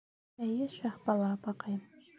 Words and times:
—Эйе, 0.47 0.67
Шаһбала 0.77 1.31
апаҡайым... 1.39 2.07